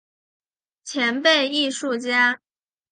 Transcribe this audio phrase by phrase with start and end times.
[0.83, 2.41] 前辈艺术家